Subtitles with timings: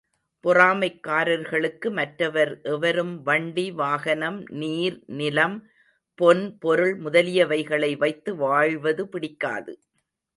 [0.43, 5.57] பொறாமைக்காரர்களுக்கு மற்றவர் எவரும் வண்டி, வாகனம், நீர், நிலம்,
[6.19, 9.75] பொன், பொருள் முதலியவைகளை வைத்து வாழ்வது பிடிக்காது.